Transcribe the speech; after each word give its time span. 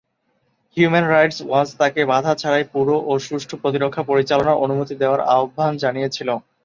Human 0.77 1.05
Rights 1.07 1.39
Watch 1.43 1.69
তাকে 1.79 2.01
বাধা 2.11 2.33
ছাড়াই 2.41 2.65
পুরো 2.73 2.95
ও 3.05 3.13
সুষ্ঠু 3.25 3.55
প্রতিরক্ষা 3.61 4.03
পরিচালনার 4.09 4.61
অনুমতি 4.65 4.93
দেওয়ার 5.01 5.21
আহ্বান 5.33 5.71
জানিয়েছিল। 5.83 6.29